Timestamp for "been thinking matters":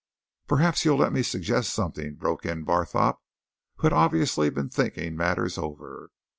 4.49-5.59